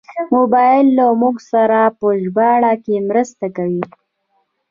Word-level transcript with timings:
موبایل 0.35 0.85
له 0.97 1.05
موږ 1.21 1.35
سره 1.51 1.79
په 1.99 2.07
ژباړه 2.21 2.73
کې 2.83 2.95
مرسته 3.09 3.45
کوي. 3.57 3.83